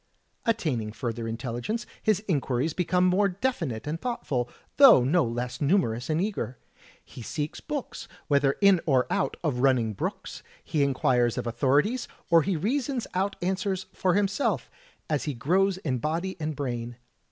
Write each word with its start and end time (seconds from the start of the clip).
Attaining 0.47 0.91
further 0.93 1.27
intelligence, 1.27 1.85
his 2.01 2.21
inquiries 2.27 2.73
become 2.73 3.05
more 3.05 3.29
definite 3.29 3.85
and 3.85 4.01
thoughtful, 4.01 4.49
though 4.77 5.03
no 5.03 5.23
less 5.23 5.59
nimierous 5.59 6.09
and 6.09 6.19
eager. 6.19 6.57
He 7.05 7.21
seeks 7.21 7.61
books, 7.61 8.07
whether 8.27 8.53
in 8.61 8.81
or 8.87 9.05
out 9.11 9.37
of 9.43 9.59
running 9.59 9.93
brooks; 9.93 10.41
he 10.63 10.81
inquires 10.81 11.37
of 11.37 11.45
authorities, 11.45 12.07
or 12.31 12.41
he 12.41 12.55
reasons 12.57 13.05
out 13.13 13.35
answers 13.43 13.85
for 13.93 14.15
himself, 14.15 14.71
as 15.07 15.25
he 15.25 15.35
grows 15.35 15.77
in 15.77 15.99
body 15.99 16.35
and 16.39 16.55
brain. 16.55 16.95